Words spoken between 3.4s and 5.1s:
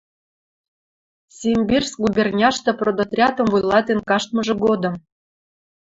вуйлатен каштмыжы годым